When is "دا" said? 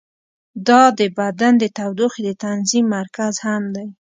0.67-0.81